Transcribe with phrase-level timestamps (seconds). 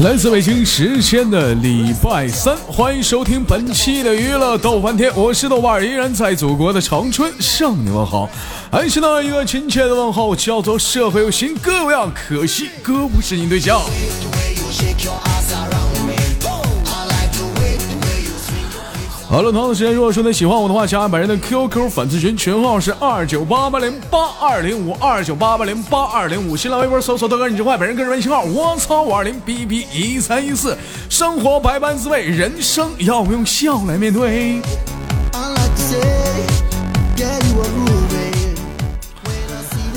[0.00, 8.28] 来自北京时间的礼拜三，欢迎收听本期的娱乐逗翻天，我是豆瓣，依然在祖国的长春向你问好，
[8.70, 13.80] 还是那一个亲切的问候，叫做社会有型哥有样，可惜哥不是你对象。
[19.36, 26.56] 好了，同样的时间，如果说你喜欢我的话，加本人的 QQ 粉丝群，群号是二九八八零八二零五二九八八零八二零五。
[26.56, 30.74] 新浪微博搜索豆哥你真坏，本人个人微信号我操五二零 B B 一三一四。
[31.10, 34.62] 生活百般滋味，人生要用笑来面对。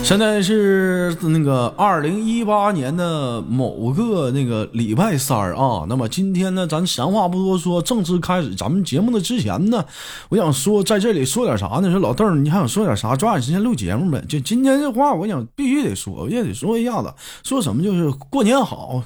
[0.09, 9.85] 现在是那个二零一八年的某个那个礼拜三啊，那么今天呢，咱闲话不多说，正式开始咱们节目的之前呢，
[10.29, 11.91] 我想说在这里说点啥呢？
[11.91, 13.15] 说老邓，你还想说点啥？
[13.15, 14.19] 抓紧时间录节目呗。
[14.27, 19.03] 就今天这话，我想必须得说，我也得说一下子，说什么就是过年好。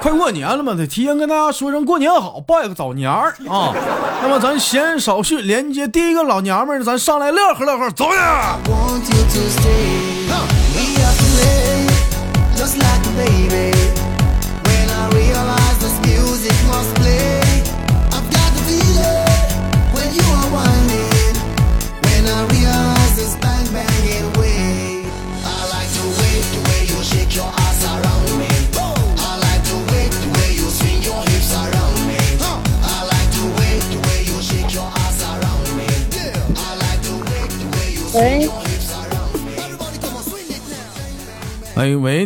[0.00, 3.74] 快过年了嘛，得提前跟大家说声过年好，拜个早年儿啊。
[4.22, 8.56] 那么咱闲言少叙，连接第一个老娘们儿，咱上来乐呵乐呵，走呀！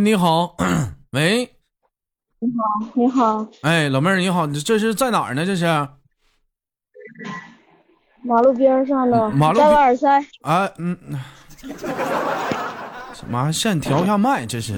[0.04, 0.54] 你好，
[1.12, 1.48] 喂，
[2.38, 5.46] 你好，你好，哎，老妹儿你好，你这是在哪儿呢？
[5.46, 5.64] 这是
[8.22, 10.94] 马路边上的，马路戴个耳塞，啊，嗯，
[13.14, 13.50] 什么？
[13.50, 14.74] 先调一下麦，这是。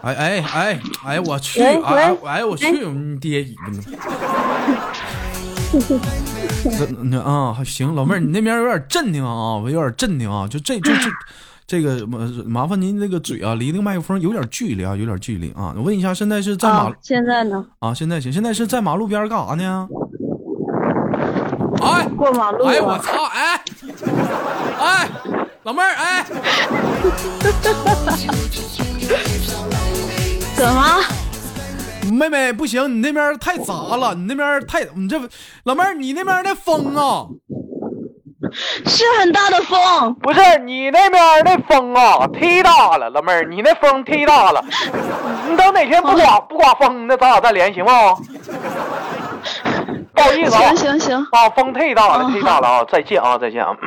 [0.00, 1.60] 哎哎哎哎，我去！
[1.60, 2.70] 喂哎喂哎，我去！
[2.70, 3.82] 你爹姨呢？
[6.78, 11.10] 这那啊，行，老妹儿，你那边有点镇定啊，我有点镇定啊，就这就这
[11.66, 15.74] 这个麻麻烦您这个嘴啊，离那个麦克风有点距离啊，有点距离啊。
[15.76, 17.66] 我问一下，现在是在马啊，现在呢？
[17.80, 17.92] 啊？
[17.92, 19.88] 现在行，现在是在马路边干啥呢？
[21.82, 23.24] 哎过马路哎，我，操！
[23.24, 23.60] 哎
[24.78, 25.08] 哎，
[25.64, 26.24] 老妹儿哎。
[30.56, 31.02] 怎么？
[32.12, 35.20] 妹妹不行，你那边太杂了，你那边太你这
[35.64, 37.26] 老妹儿，你那边的风啊，
[38.86, 44.64] 是很大的风，不是你那边那风啊，忒大了，老妹儿，你那风忒大了。
[45.48, 47.90] 你等哪天不刮不刮风，那咱俩再联系行不？
[50.14, 52.84] 不好意思啊行，行行，啊，风忒大了，嗯忒大了啊！
[52.90, 53.72] 再见啊，再见啊！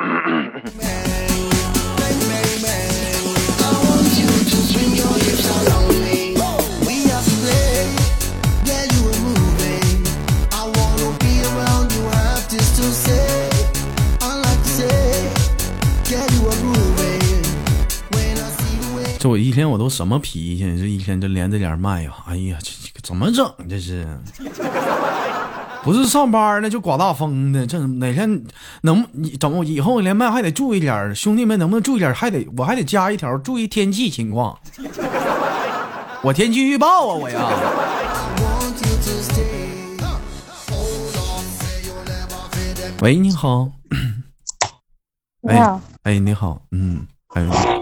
[19.19, 20.63] 这我一天我都什么脾气？
[20.80, 23.53] 这一天就连着点麦呀，哎呀，这这怎么整？
[23.68, 24.07] 这是，
[25.84, 28.41] 不是上班呢就刮大风的，这哪天
[28.84, 32.13] 能你怎么以后连麦还得注意点儿，兄弟们能不能注意点儿？
[32.13, 34.58] 还得我还得加一条，注意天气情况。
[36.22, 37.50] 我天气预报啊，我呀。
[43.02, 43.69] 喂，你好。
[45.41, 47.78] 你好，哎，你好，嗯，哎呦，哎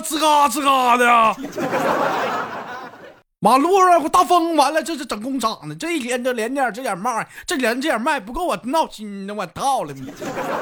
[0.00, 1.36] 吱嘎吱嘎的。
[3.38, 9.94] 马路上大风，完了这是整工厂的，这一连就连点这点麦，这连这点麦不够我闹心的，我操了！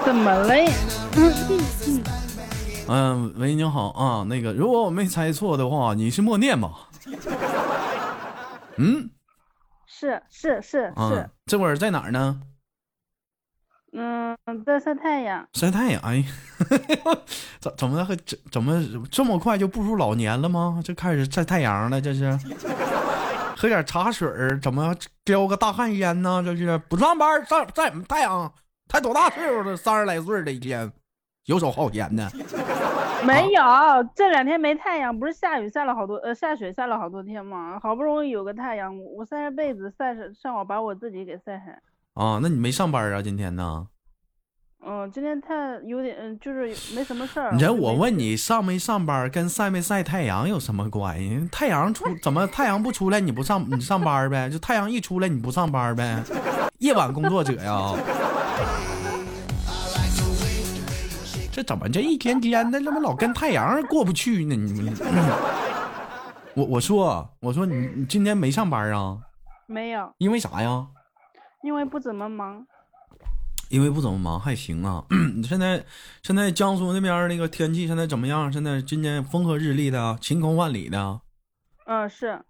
[0.04, 0.70] 怎么了呀？
[2.88, 6.70] 嗯，喂，你好啊，那个如果我没猜错的话，你是默念吧？
[8.76, 9.08] 嗯
[9.86, 12.40] 是是是啊是，，这会儿在哪儿呢？
[13.96, 14.36] 嗯，
[14.66, 16.02] 在晒太阳，晒太阳。
[16.02, 16.24] 哎，
[17.60, 20.80] 怎怎么还怎怎么这么快就步入老年了吗？
[20.84, 22.36] 就开始晒太阳了，这是？
[23.56, 24.94] 喝点茶水儿，怎么
[25.24, 26.42] 叼个大旱烟呢？
[26.44, 28.52] 这是不上班上晒什么太阳？
[28.88, 29.76] 才多大岁数了？
[29.76, 30.90] 三十来岁的一天，
[31.46, 32.28] 游手好闲的。
[33.24, 33.62] 没有，
[34.14, 37.78] 这两天没太阳，不是下雨下了好多，呃，下雪下了好多天吗？
[37.80, 41.72] 好不容易有个太阳，我晒晒被子，晒晒上我把我自己给晒黑。
[42.14, 43.20] 啊，那你没上班啊？
[43.20, 43.88] 今天呢？
[44.86, 47.50] 嗯，今天太有点，嗯，就是没什么事儿。
[47.52, 51.48] 你这就没去，我问你，上没上班跟晒没晒太阳有什么关系？
[51.50, 54.48] 太阳出怎么太阳不出来你不上你上班呗？
[54.48, 56.22] 就太阳一出来你不上班呗？
[56.78, 57.94] 夜晚工作者呀？
[61.50, 64.54] 这怎么这一天天的，怎么老跟太阳过不去呢？
[64.54, 64.94] 你们，
[66.54, 69.18] 我我说我说你你今天没上班啊？
[69.66, 70.86] 没有，因为啥呀？
[71.64, 72.64] 因为不怎么忙。
[73.70, 75.02] 因为不怎么忙，还行啊。
[75.42, 75.82] 现在
[76.22, 78.52] 现在江苏那边那个天气现在怎么样？
[78.52, 81.22] 现在今年风和日丽的，晴空万里的。
[81.86, 82.44] 嗯，是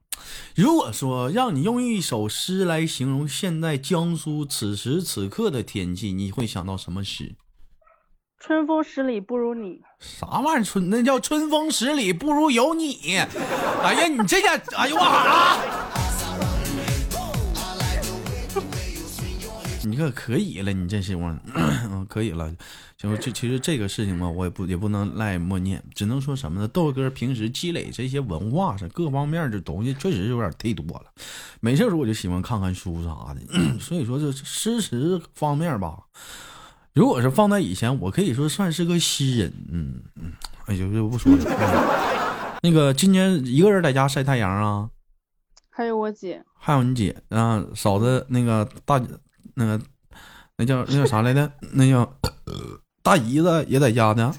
[0.57, 7.37] 如果说让你用一首诗来形容现在江苏此时此刻的天气，你会想到什么诗？
[8.41, 9.81] 春风十里不如你。
[10.01, 10.65] 啥玩意儿？
[10.65, 13.17] 春那叫春风十里不如有你。
[13.83, 15.57] 哎呀，你这家，哎呦我啊！
[19.85, 22.53] 你可可以了，你这是我，嗯， 可以了。
[22.97, 26.67] 行，这其实这个事情嘛，我也不也不能赖默念，只能说什么呢？
[26.69, 31.05] 豆哥平时积累这些文化上各方面的东西，确实有点忒多了。
[31.61, 33.41] 没事的时候我就喜欢看看书啥的，
[33.79, 35.99] 所以说这诗词方面吧，
[36.95, 39.53] 如果是放在以前，我可以说算是个诗人。
[39.71, 40.33] 嗯嗯，
[40.67, 41.45] 哎就就不说了。
[41.47, 44.89] 嗯 那个今年一个人在家晒太阳啊？
[45.69, 48.99] 还有我姐，还有你姐啊，嫂子那个大
[49.55, 49.81] 那个
[50.57, 51.51] 那叫那叫啥来着？
[51.73, 52.13] 那叫
[53.03, 54.35] 大姨子也在家呢。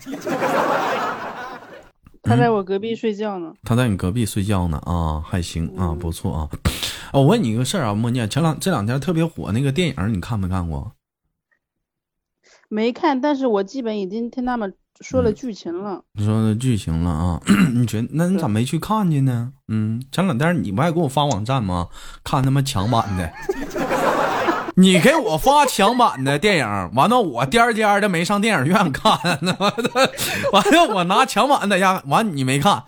[2.23, 3.53] 她在我隔壁睡觉呢。
[3.63, 6.49] 她在你隔壁睡觉呢啊，还行啊，不错啊。
[7.11, 10.93] 啊我问你一个事儿啊，莫念，前两这两天特别火那个电影，你看没看过？
[12.67, 16.03] 没看，但是我基本已经听他们说嗯了剧情了。
[16.13, 17.41] 你说的剧情了啊？
[17.75, 19.53] 你觉得那你咋没去看去呢？
[19.67, 21.89] 嗯，前两天你不还给我发网站吗？
[22.23, 23.31] 看他妈强版的，
[24.75, 29.17] 你给我发强版的电影，完了我颠儿颠儿的没上电影院看，
[30.51, 32.83] 完了我拿强版在家，完你没看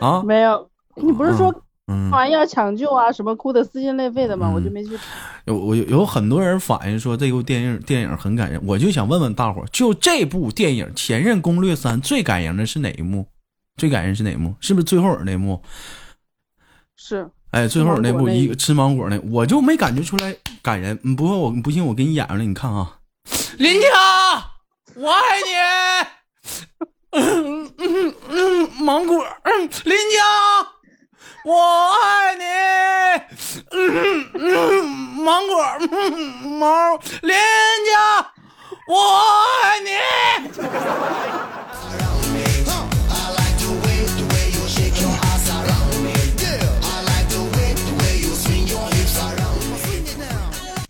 [0.00, 0.22] 啊？
[0.22, 1.54] 没有，你不是说
[1.88, 4.48] 嗯要抢救啊，什么哭的撕心裂肺的吗？
[4.48, 5.06] 嗯我就没去看。
[5.44, 13.26] 有我有有很多人反映说这部电影电影很感人，我就想问问大伙儿，就这部电影《前任攻略三》最感人的是哪一幕？
[13.76, 14.54] 最感人是哪一幕？
[14.60, 15.62] 是不是最后有那幕？
[16.96, 20.98] 是，哎，最后那部一个吃芒果那，我就没感觉出来感人。
[21.02, 22.98] 嗯不过我不信，我给你演上来，你看啊，
[23.56, 23.88] 林佳，
[24.94, 25.54] 我爱你。
[27.10, 30.68] 嗯嗯嗯，芒果，嗯，林佳，
[31.44, 32.44] 我爱你。
[33.70, 36.12] 嗯嗯，芒果，嗯，
[36.58, 37.34] 毛，林
[37.90, 38.30] 佳，
[38.88, 38.94] 我
[39.62, 39.88] 爱你。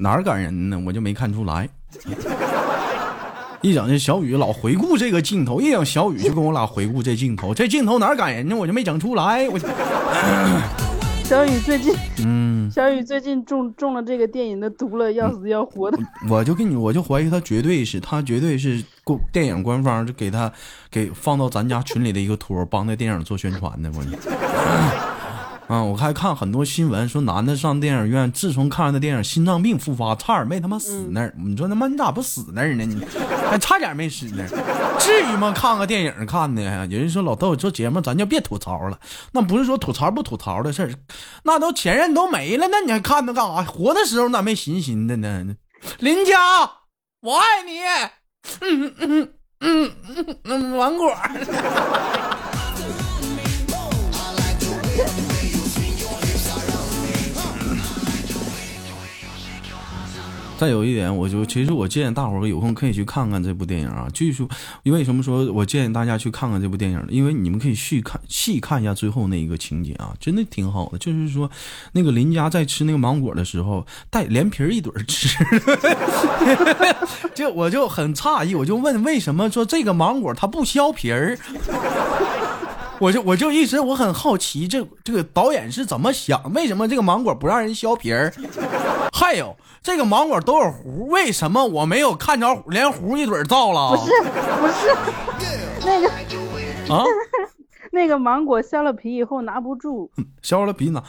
[0.09, 0.83] 哪儿感人呢？
[0.87, 1.69] 我就没看出来。
[3.61, 8.57] 一整这小雨老回顾这个镜头，一整小雨就跟我俩回顾这镜头，这镜头哪儿感人呢？
[8.57, 9.47] 我就没整出来。
[9.51, 9.69] 我就
[11.25, 11.95] 小雨最近，
[12.25, 15.99] 嗯，小雨最近中中了这个电影的毒了，要死要活的。
[16.31, 20.51] 我就跟你，我就怀疑他绝对是，他绝对是官电影官方就给他
[20.91, 23.93] 给放到咱家群里的一个托，帮那电影做宣传的。
[23.95, 24.03] 我
[25.69, 25.75] 就。
[25.75, 25.83] 啊！
[25.83, 31.35] 我还看很多新闻说，男的上电影院，自从看完那电影，心脏病复发，差点没他妈死那儿。
[31.37, 32.85] 你说他妈你咋不死那儿呢？
[32.87, 33.05] 你
[33.51, 34.49] 还差点没死那儿，
[34.99, 35.53] 至于吗？
[35.55, 38.99] 看个电影看的，有人说老豆做节目，咱就别吐槽了。
[39.33, 40.91] 那不是说吐槽不吐槽的事儿，
[41.43, 43.63] 那都前任都没了，那你还看他干啥？
[43.63, 45.45] 活的时候咋没寻寻的呢？
[45.99, 46.39] 林佳，
[47.21, 47.79] 我爱你。
[48.61, 49.29] 嗯嗯
[49.61, 51.15] 嗯嗯嗯，芒果。
[60.59, 64.09] 再有一点，我就其实我建议大伙儿有空可以去看看这部电影啊。
[64.13, 64.49] 据说，
[64.83, 67.07] 因为什么说我建议大家去看看这部电影呢？
[67.11, 70.99] 因为你们可以细看细看一下最后那一个情节啊，真的挺好的。
[70.99, 71.49] 就是说，
[71.93, 75.39] 那个林佳在吃那个芒果的时候，带连皮儿一怼儿吃，
[77.37, 81.39] 就我就很诧异，我就问为什么说这个芒果它不削皮儿？
[83.01, 86.53] 我就我就一直我很好奇，这这个导演是怎么想？
[86.53, 88.33] 为什么这个芒果不让人削皮儿？
[89.13, 90.79] 还有这个芒果都有核，
[91.09, 93.97] 为什么我没有看着连核一嘴造了？
[93.97, 94.11] 不是
[94.61, 94.97] 不是，
[95.85, 96.09] 那个
[96.93, 97.05] 啊，
[97.93, 100.11] 那个芒果削了皮以后拿不住，
[100.43, 101.03] 削了皮呢，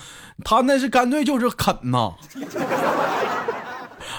[0.44, 2.14] 他那是干脆就是啃呐。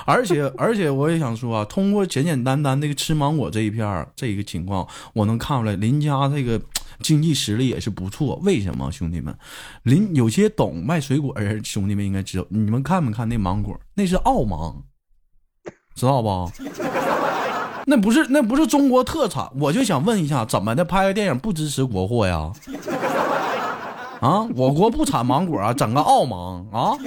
[0.07, 6.61] 而且而且我也想说啊，通过简简单单那个吃芒果这一片儿这一个情况，我能看出来林家这个
[7.03, 8.37] 经济实力也是不错。
[8.43, 9.37] 为什么兄弟们？
[9.83, 12.45] 林有些懂卖水果的人，兄弟们应该知道。
[12.49, 13.79] 你们看没看那芒果？
[13.95, 14.83] 那是澳芒，
[15.95, 16.51] 知道不？
[17.87, 22.53] 那不是那不是中国特产，我就想问一下，怎么的拍个电影不支持国货呀？
[24.21, 26.93] 啊，我国不产芒果啊，整个澳芒啊？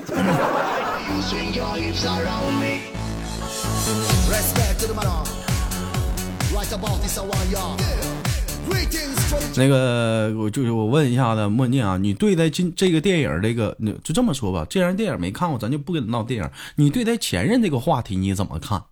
[9.56, 16.50] 那个，我就是我问一下子莫念啊，你对待今这个电影这个，那就这么说吧，既然电影没看过，咱就不跟你闹电影。
[16.76, 18.84] 你对待前任这个话题你怎么看？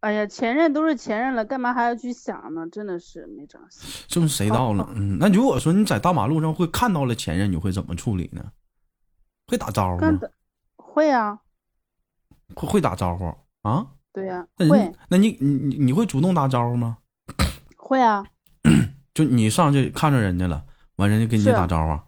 [0.00, 2.66] 哎呀，前任都是前任了，干嘛还要去想呢？
[2.70, 3.88] 真的是没长心。
[4.06, 4.88] 这不谁到了？
[4.94, 8.44] 嗯，那如果说你在大马路上会看到了前任，你会怎么处理呢？
[9.46, 10.20] 会打招呼吗？
[10.76, 11.38] 会啊，
[12.54, 13.86] 会会打招呼啊？
[14.12, 16.98] 对呀、那会那你你你你会主动打招呼吗？
[17.86, 18.26] 会啊，
[19.14, 20.64] 就你上去看着人家了，
[20.96, 22.00] 完人家跟你打招呼，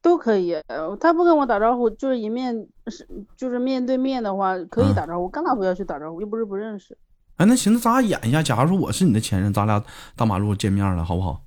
[0.00, 0.54] 都可以。
[0.68, 6.20] 呃他不跟我打招呼，就是一面是就是面对面的话，可以嗯打招呼，干嘛不要去打招呼？
[6.20, 6.96] 又不是不认识。
[7.36, 8.42] 哎，那行，那咱俩演一下。
[8.42, 9.84] 假如说我是你的前任，咱俩
[10.16, 11.44] 大马路见面了，好不好？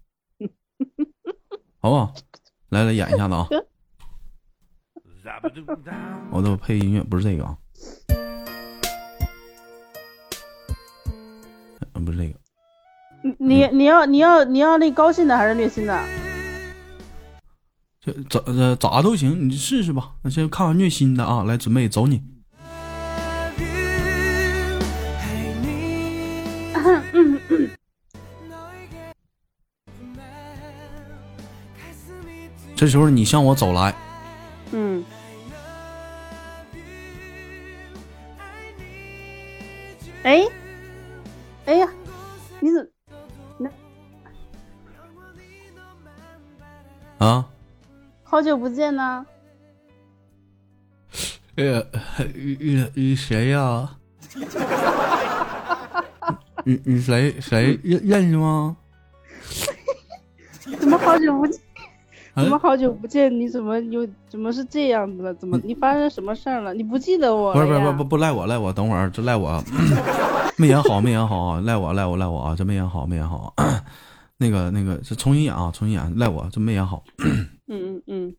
[1.79, 2.13] 好不好？
[2.69, 3.47] 来来，演一下子啊！
[6.31, 7.57] 我都配音乐，不是这个啊，
[11.93, 12.39] 呃不是这个，
[13.25, 15.99] 你你你要你要你要那高兴的还是虐心的？
[17.99, 20.11] 这咋呃咋都行，你试试吧。
[20.21, 22.21] 那先看看虐心的啊，来准备走你。
[32.75, 33.95] 这时候你向我走来，
[47.25, 47.43] 啊，
[48.23, 49.25] 好久不见呢？
[51.55, 51.83] 呃，
[52.35, 53.89] 你你谁呀？
[56.63, 58.77] 你你谁谁认认识吗？
[60.79, 61.59] 怎么好久不见？
[62.35, 63.31] 啊怎么好久不见？
[63.39, 65.33] 你怎么又怎么是这样子了？
[65.33, 66.75] 怎么你发生什么事儿了？
[66.75, 69.63] 你不记得我不是不是不不不赖我赖我，等会儿这赖我，
[70.57, 73.51] 没演好没演好啊，赖我赖我赖我啊，这没演好没演好，
[74.37, 77.03] 那个那个是重新演啊，重新演，赖我这没演好。
[77.19, 78.35] 嗯嗯嗯，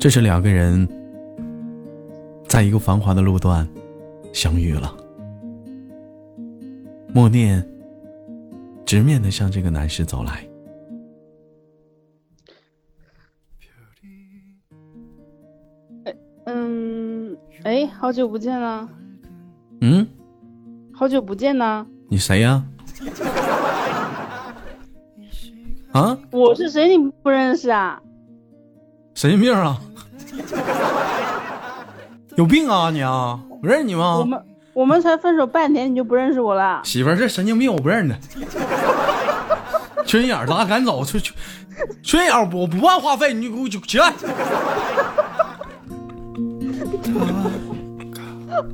[0.00, 0.88] 这是两个人
[2.48, 3.68] 在一个繁华的路段
[4.32, 4.96] 相遇了。
[7.12, 7.66] 默念
[8.84, 10.46] 直面的向这个男士走来，
[18.06, 18.88] 好久不见了，
[19.80, 20.06] 嗯，
[20.94, 21.84] 好久不见呢。
[22.08, 22.62] 你谁呀、
[25.90, 26.16] 啊？
[26.30, 26.96] 我是谁？
[26.96, 28.00] 你不认识啊？
[29.16, 29.80] 神经病啊！
[32.36, 33.40] 有病啊你啊！
[33.60, 34.18] 我认识你吗？
[34.18, 34.40] 我们
[34.72, 36.82] 我们才分手半年，你就不认识我了？
[36.84, 38.14] 媳妇儿这神经病，我不认识。
[40.06, 41.18] 缺心眼儿，赶紧走，缺
[42.04, 44.12] 心眼儿，我不办话费，你给我起来。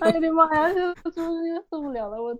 [0.00, 0.72] 哎呀我的妈呀！
[0.74, 2.20] 这是不是受不了了？
[2.20, 2.34] 我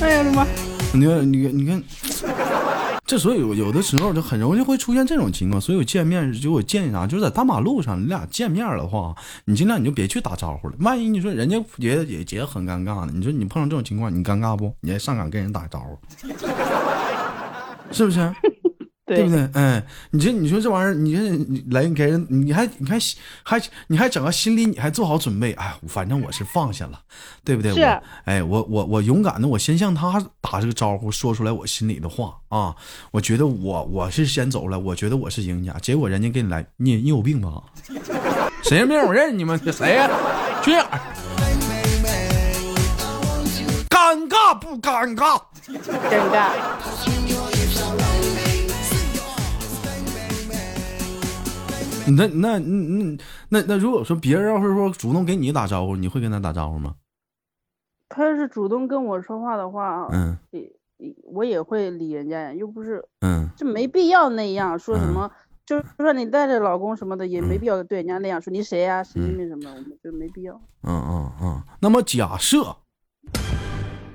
[0.00, 0.46] 哎呀我的妈！
[0.92, 1.82] 你看，你看，你看，
[3.06, 5.58] 这所以有有的时候就很容易会出现这种情况。
[5.60, 9.14] 所以我见面就我建议啥，就是在大马路上你俩见面的话，
[9.46, 10.74] 你尽量你就别去打招呼了。
[10.80, 14.74] 万一你说人家觉得也很尴尬呢，你说你碰上这种情况，你尴尬不？
[14.80, 15.98] 你还上赶跟人打招呼，
[17.92, 18.32] 是不是？
[19.04, 19.46] 对不对？
[19.52, 22.98] 哎，你这你说这玩意儿，你这来给人，你还你还
[23.42, 26.98] 还你还整个心理你还做好准备，哎，反正我是放下了，
[27.44, 27.74] 对不对？
[27.74, 32.74] 是我哎，我我我勇敢的，我先向他打这个招呼，说出来我心里的话啊。
[33.10, 37.62] 我觉得我我是先走了，我觉得我是赢家，结果人家给你来，你你有病吧？
[38.64, 38.98] 谁人病？
[38.98, 40.08] 我认识你们，谁呀、
[40.62, 40.98] 缺眼儿。
[43.90, 45.38] 尴尬不尴尬？
[46.08, 47.51] 尴尬。
[52.08, 53.18] 那那那
[53.48, 56.96] 那那如果说别人要是说主动给你打招呼，你会跟他打招呼吗？
[58.08, 60.60] 他要是主动跟我说话的话，嗯也
[60.98, 65.30] 也我也会理人家呀，又不是嗯这没必要那样说什嗯么。
[65.64, 68.52] 就是说你带着老公什么的，也没必要对人家那样说。
[68.52, 70.60] 你谁呀、神经病什么的，我们就没必要。
[70.82, 71.62] 嗯嗯嗯。
[71.80, 72.76] 那么假设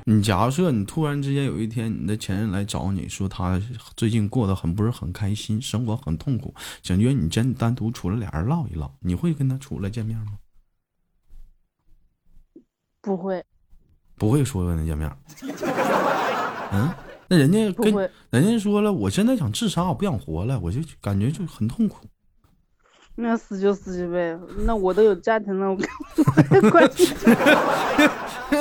[0.10, 3.62] 你假设你突然之间有一天你的前任来找你说他
[3.98, 10.40] 最近过得很不是很开心，生活很痛苦，想约你真单独出来俩人唠一唠，你会跟他出来见面吗？
[13.02, 13.44] 不会，
[14.16, 15.12] 不会说跟他见面。
[16.72, 16.90] 嗯，
[17.28, 17.94] 那人家跟
[18.30, 22.08] 人家说了，我现在想自杀，我不想活了，我就感觉就很痛苦。
[23.20, 24.38] 那死就死去呗。
[24.66, 25.78] 那我都有家庭了，我
[26.50, 27.12] 跟关系。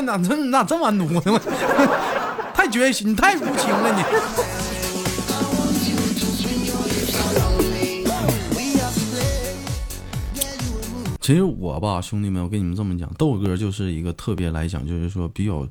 [0.03, 1.21] 哪这哪这么奴呢？
[2.55, 4.03] 太绝情，你太无情了你。
[11.21, 15.67] 其实我吧，兄弟们，我跟你们这么讲，豆哥就是一个特别来讲，就是说比较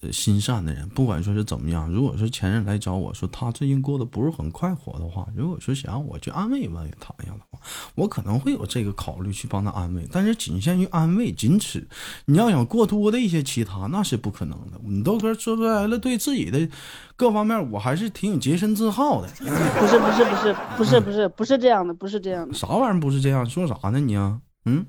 [0.00, 0.88] 呃心善的人。
[0.90, 7.58] 不管说是怎么样，如果说前任来找我说他最近过得不是很快活的话，如果说想让我去安慰安慰他一下的话，
[7.94, 11.86] 我可能会有这个考虑去帮他安慰，但是仅限于安慰，仅此。
[12.26, 14.80] 你要想过多的一些其他，那是不可能的。
[14.84, 16.68] 你豆哥说出来了，对自己的
[17.16, 19.28] 各方面，我还是挺有洁身自好的。
[19.78, 22.54] 不是不是不是不是不是不是这样的，不是这样的。
[22.54, 23.48] 啥玩意儿不是这样？
[23.48, 24.40] 说啥呢你啊？
[24.64, 24.84] 嗯，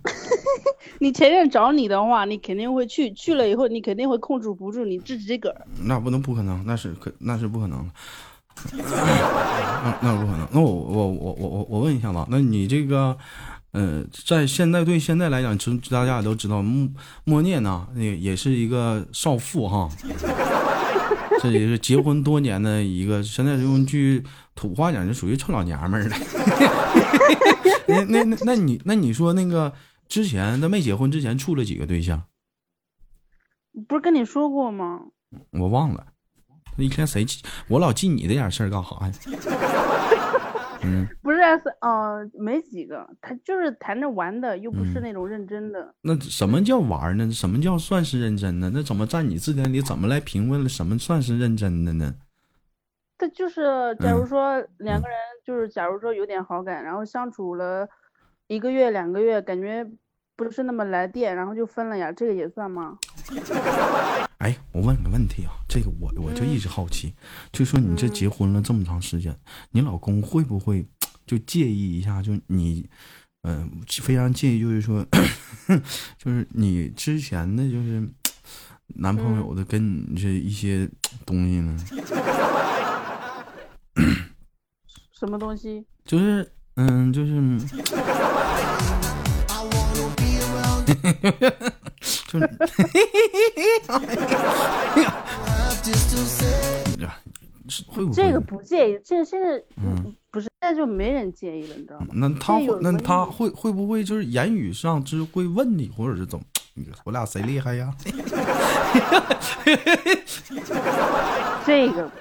[0.99, 5.65] 你前任找你的话，你肯定会去，去了以后你肯定会控制不住你自己个儿。
[5.83, 7.87] 那不能不可能，那是可那是不可能。
[8.73, 10.47] 那那不可能。
[10.51, 13.15] 那我我我我我我问一下吧，那你这个，
[13.71, 16.89] 呃，在现在对现在来讲，知大家也都知道，莫
[17.23, 19.87] 莫念呢，那也是一个少妇哈，
[21.39, 24.23] 这也是结婚多年的一个，现在用句
[24.55, 26.17] 土话讲，就属于臭老娘们儿了。
[27.87, 29.71] 那那那你那你说那个
[30.07, 32.23] 之前他没结婚之前处了几个对象？
[33.87, 35.01] 不是跟你说过吗？
[35.51, 36.07] 我忘了，
[36.77, 37.43] 那一天谁记？
[37.67, 39.13] 我老记你这点事儿干啥呀？
[40.83, 45.93] 嗯，不是是呃没几个，他就是谈着玩的，又不是嗯那种认真的。
[46.01, 47.29] 那什么叫玩呢？
[47.31, 48.71] 什么叫算是认真呢？
[48.73, 52.15] 那怎么在你字典里怎么来评论了什么算是认真的呢？
[53.17, 57.89] 他就是，假如嗯说两个人就是，假如说有点好感，然后相处了
[58.47, 59.85] 一个月、两个月，感觉
[60.35, 62.97] 不是那么来电，然后就分了呀，这个也算吗？
[64.39, 67.13] 哎，我问个问题啊，这个我我就一直好奇，
[67.51, 69.35] 就说你这结婚了这么长时间，
[69.71, 70.85] 你老公会不会
[71.25, 72.21] 就介意一下？
[72.21, 72.87] 就你，
[73.41, 73.69] 嗯、
[74.01, 75.05] 非常介意，就是说，
[76.17, 78.07] 就是你之前的就是
[78.95, 80.89] 男朋友的跟你这一些
[81.25, 81.77] 东西呢？
[85.11, 85.83] 什么东西？
[86.05, 87.33] 就是嗯，就是
[95.83, 95.89] 就
[96.23, 96.45] 是
[97.01, 97.17] 呀
[97.69, 102.07] 是会不这个不介意，这现在嗯不是，现在就没人介意了，你知道吗？
[102.13, 106.45] 那他会那他会会不会就是言语上就是会问你，或者是怎么？
[107.05, 107.91] 我俩谁厉害呀？
[111.65, 112.11] 这个，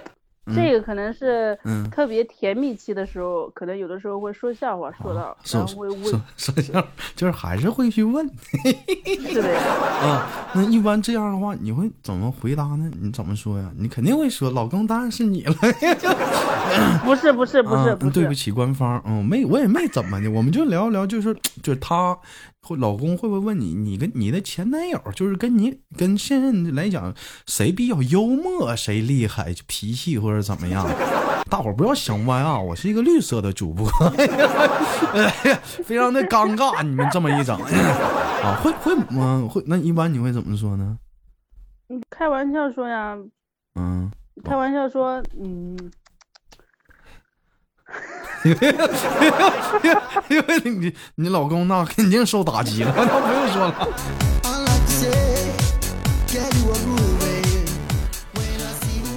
[0.55, 8.25] 这个可能是嗯特别甜蜜期的时候，可能有的时候会说笑话说到，说然后会问，说说笑，就是还是会去问
[9.29, 9.59] 是的。
[9.59, 10.27] 啊。
[10.55, 12.91] 那一般这样的话，你会怎么回答呢？
[13.01, 13.71] 你怎么说呀？
[13.77, 15.55] 你肯定会说，老公当然是你了。
[17.05, 22.17] 不是不是不是啊不是，对不起，官方，嗯，没，我也没怎么的，我们就聊一聊，就是就是他
[22.67, 27.15] 会老公会不会问你，你跟你的前男友，就是跟你跟现任来讲，
[27.47, 30.85] 谁比较幽默，谁厉害，脾气或者怎么样？
[31.49, 33.89] 大伙儿不要想歪啊，我是一个绿色的主播，
[35.15, 37.57] 哎 呀非常的尴尬，你们这么一整，
[38.43, 40.99] 啊，会会嗯会，那一般你会怎么说呢？
[41.89, 43.17] 你开玩笑说呀，
[43.77, 44.11] 嗯，
[44.43, 45.79] 开玩笑说，嗯，
[50.29, 53.89] 因为你你老公那肯定受打击了，那不用说了。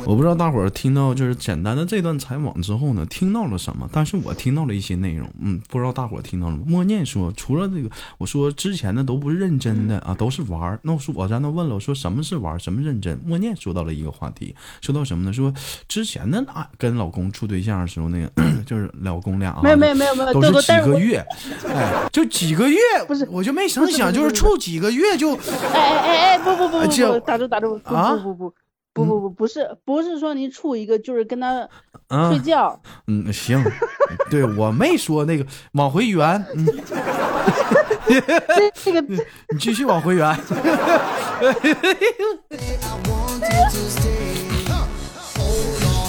[0.09, 3.87] 我不知道大伙儿听到就是简单的这段采访之后呢，听到了什么？
[3.93, 6.63] 但是我听到了一些内容，嗯，不知道大伙儿听到了吗？
[6.65, 10.79] 默念说，除了这个，我说之前的都不是认真的啊，都是玩儿。
[10.81, 13.19] 那我说我在那问了，我说什么是玩儿，什么认真？
[13.23, 15.31] 默念说到了一个话题，说到什么呢？
[15.31, 15.53] 说
[15.87, 18.31] 之前的那跟老公处对象的时候，那个
[18.65, 21.23] 就是老公俩啊，没有没有没有没有，都是几个月，
[21.67, 28.55] 哎，就几个月，不是我就没成想，就是处几个月就哎哎哎哎，不不不不不，打住打住，不啊不不不不
[28.93, 31.67] 不不不不是不是说你处一个就是跟他
[32.07, 33.63] 啊睡觉，嗯，行，
[34.29, 36.65] 对我没说那个往回圆，嗯，
[38.07, 39.15] 这这个这
[39.51, 40.27] 你继续往回圆。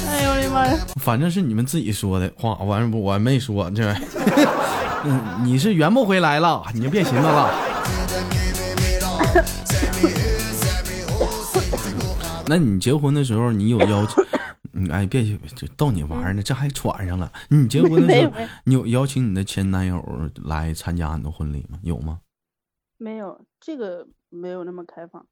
[0.09, 0.77] 哎呦我的妈呀！
[1.01, 3.95] 反正是你们自己说的话，完了我没说这。
[5.05, 7.51] 嗯，你是圆不回来了，你就别寻思了。
[12.51, 14.25] 那你结婚的时候，你有邀请？
[14.73, 15.23] 你，哎，别
[15.55, 17.31] 就逗你玩呢，这还喘上了。
[17.49, 18.33] 你结婚的时候
[18.65, 20.05] 你有邀请你的前男友
[20.45, 21.79] 来参加你的婚礼吗？
[21.83, 22.19] 有吗？
[22.99, 25.25] 没有这个没有那么开放，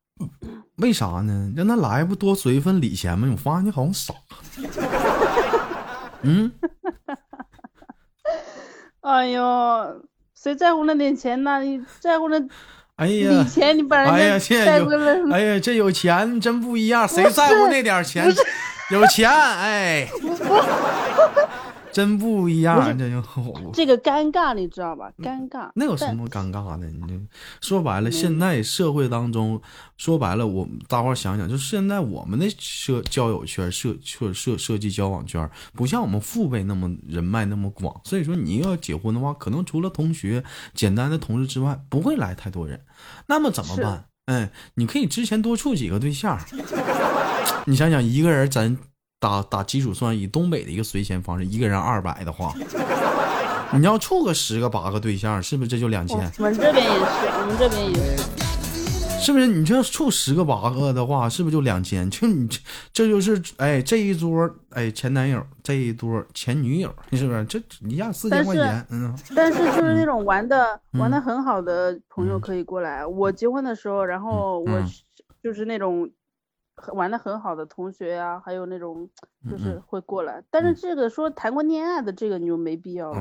[0.77, 1.53] 为啥呢？
[1.57, 3.29] 让他来不多随一份礼钱吗？
[3.33, 4.15] 我发现你好像傻。
[6.23, 6.53] 嗯，
[9.03, 10.05] 哎呦，
[10.35, 11.61] 谁在乎那点钱呢？
[11.63, 12.41] 你在乎那
[12.99, 14.97] 哎呀礼，钱，你把人哎呀，家现在有带回
[15.31, 18.27] 来，哎呀，这有钱真不一样，谁在乎那点钱？
[18.91, 20.09] 有钱，哎，
[21.99, 23.21] 真不一样，这就
[23.73, 25.11] 这个尴尬你知道吧？
[25.19, 25.69] 尴尬。
[25.75, 26.87] 那有什么尴尬的？
[26.87, 27.21] 你这
[27.61, 29.61] 说白了，现在社会当中，
[29.97, 42.81] 说白了，我大伙儿想想，就是现在我们的社交友圈、社社社设计交往圈，不像我们父辈那么人脉那么广，所以说你要结婚的话，可能除了同学、简单的同事之外，不会来太多人。
[43.27, 44.05] 那么怎么办？
[44.27, 46.39] 哎，你可以之前多处几个对象。
[47.67, 48.79] 你想想，一个人咱
[49.21, 52.55] 打打基础算，以东北的一个随钱方式，一个人二百的话，
[53.73, 56.17] 你要处个十个八个对象，是不是这就两千？
[56.39, 58.23] 我们这边也是，我们这边也是。
[59.21, 59.49] 是不是？
[59.49, 62.09] 你这处十个八个的话，是不是就两千？
[62.09, 62.61] 就你这
[62.93, 67.45] 这就是哎这一桌哎前男友，这一桌前女友，是不是？
[67.45, 73.05] 这一下四千块钱，嗯，但是就是那种玩的、玩的嗯很好的朋友嗯可以过来。
[73.05, 74.83] 我结婚的时候，然后我
[75.43, 76.11] 就是那种很
[76.93, 79.09] 玩的很好的同学呀、还有那种
[79.51, 80.43] 就嗯是会过来。
[80.51, 83.13] 但是这个说谈过恋爱的这个你就没必要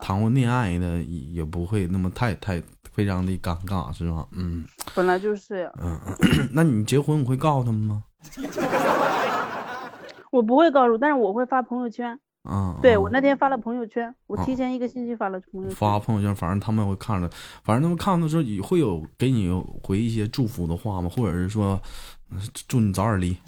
[0.00, 4.26] 谈过恋爱的也也不会那么太太非常的尴尬，是吧？
[4.32, 8.04] 嗯本来就是呀，嗯，嗯那你结婚我会告诉他们吗？
[10.30, 12.18] 我不会告诉，但是我会发朋友圈。
[12.42, 15.76] 啊，对啊我那天发了朋友圈，我啊提前一个星期发了朋友圈。
[15.76, 17.26] 发朋友圈，反正他们会看着，
[17.64, 19.50] 反正他们看到时候也会有给你
[19.82, 21.08] 回一些祝福的话吗？
[21.08, 21.80] 或者是说，呃
[22.68, 23.36] 祝你早点离。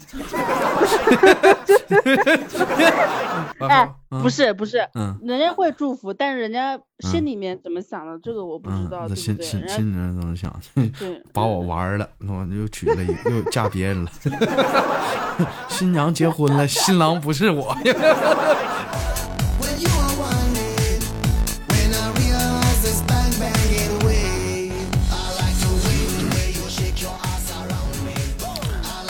[3.59, 9.07] 哎，不是，不是，嗯，人家会祝福，但是人家心里面怎么想的，这个我不知嗯，道？
[9.09, 10.53] 心心心里面怎么想？
[10.99, 14.11] 对把我玩了，我又娶了 又嫁别人了，
[15.67, 17.75] 新娘结婚了，新郎不是我。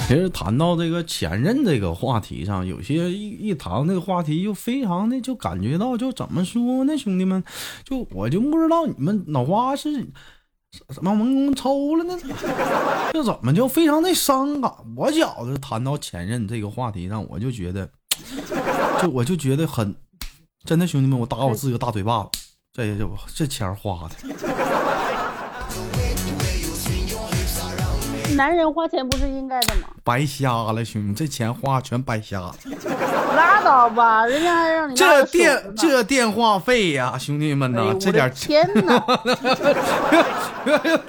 [0.07, 7.43] 其实谈到这个前任这个话题上，有些一一谈到这个话题，就非常的就感觉到，就怎么说呢，兄弟们，
[7.83, 9.95] 就我就不知道你们脑瓜是
[10.91, 12.17] 什么文工抽了呢，
[13.11, 14.71] 这怎么就非常的伤感？
[14.95, 17.89] 我觉着谈到前任这个话题上，我就觉得，
[19.01, 19.93] 就我就觉得很
[20.63, 22.29] 真的，兄弟们，我打我自己个大嘴巴子，
[22.71, 24.66] 这这这钱花的。
[28.37, 29.87] 男人花钱不是应该的吗？
[30.03, 32.55] 白瞎了，兄弟，这钱花全白瞎了。
[33.35, 39.03] 拉倒吧，人家还让你这电这电话费呀、兄弟们呐，这点儿天呐！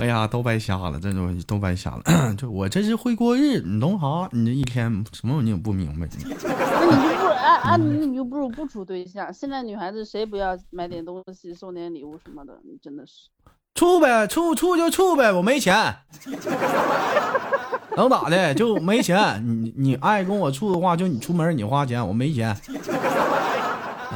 [0.00, 2.02] 哎呀，都白瞎了，这都都白瞎了。
[2.36, 4.26] 就我这是会过日，你懂啥？
[4.32, 6.08] 你这一天什么你也不明白。
[6.24, 9.30] 那你就不按按，你就不如不处对象。
[9.32, 12.58] 现在女孩子谁不要买点东西送点礼物什么的？
[12.64, 13.28] 你真的是。
[13.74, 15.96] 处呗，处处就处呗，我没钱，
[17.96, 18.54] 能咋的？
[18.54, 19.42] 就没钱。
[19.44, 22.56] 你你爱跟我处的话，就你出门你花钱，我没钱。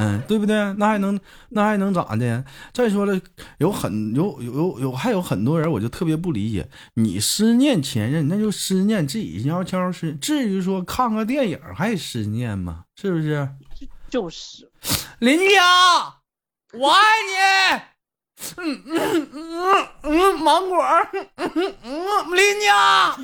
[0.00, 0.54] 嗯，对不对？
[0.74, 1.18] 那还能
[1.48, 2.44] 那还能咋的？
[2.72, 3.20] 再说了，
[3.58, 12.84] 有很有有有有还有很多人，我就特别不理解，你思念前任，那就思念自己悄悄是，至于说看个电影还思念吗？
[12.94, 13.48] 是不是？
[14.08, 14.70] 就是，
[15.18, 16.14] 林佳，
[16.78, 17.97] 我爱你。
[18.56, 20.84] 嗯嗯嗯嗯，芒果，
[21.36, 23.16] 嗯嗯嗯，林家。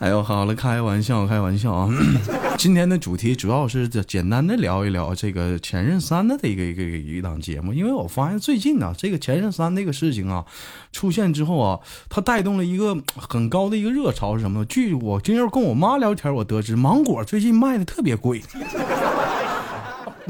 [0.00, 1.90] 哎呦，好了，开玩笑，开玩笑啊！
[2.56, 10.44] 今天的主题主要是简单的聊一聊这个《前任三》的这个一个一个一档节目，因为我发现最近呢、这个《前任三》这个事情啊
[10.92, 14.64] 出现之后啊，它带动了一个很高的一个热潮是什么呢？
[14.66, 18.40] 据我今儿跟我妈聊天，我得知芒果最近卖的特别贵。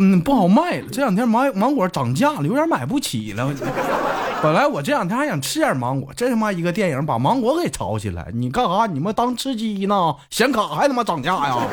[0.00, 0.86] 嗯，不好卖了。
[0.90, 3.52] 这两天芒芒果涨价了，有点买不起了。
[4.40, 8.86] 本来我这两天还想吃点芒果，这他妈一个电影把芒果给炒起来，你干啥？
[8.86, 10.14] 你们当吃鸡呢？
[10.30, 11.56] 显卡还他妈涨价呀？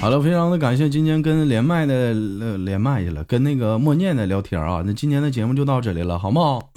[0.00, 4.82] 好了，非常的感谢今天跟连麦的呃连麦去了，跟那个默念的聊天啊。
[4.86, 6.70] 那今天的节目就到这里了，好不好？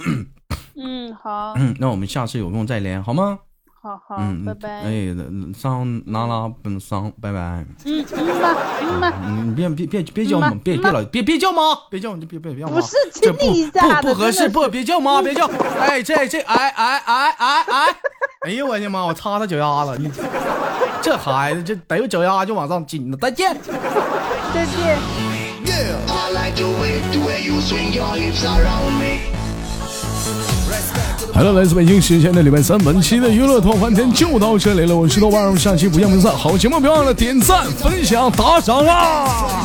[0.76, 3.38] 嗯，好，嗯，那我们下次有空再连，好吗？
[3.82, 4.68] 好好，嗯，拜拜。
[4.82, 7.66] 哎，那上拉拉，嗯，上，拜拜。
[7.84, 17.96] 嗯嗯嘛嗯你别别别别叫妈，别别老别别叫妈，别叫你别别别叫妈，不是这亲你一下子不不合适，不别叫妈，别叫，哎这这哎哎哎哎哎，
[18.46, 20.08] 哎呦我的妈，我擦他脚丫子，你
[21.02, 23.52] 这孩子这得有脚丫就往上紧了，再见。
[24.54, 24.96] 再见。
[31.34, 36.30] 好了，来自北京时间的礼拜三，本期的娱乐脱翻天就到这里了，我是豆瓣，我们下期不见不散。
[36.36, 39.64] 好节目别忘了点赞、分享、打赏啊！